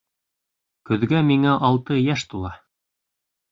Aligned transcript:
Көҙгә 0.91 1.19
миңә 1.27 1.53
алты 1.69 2.01
йәш 2.07 2.27
тула. 2.35 2.57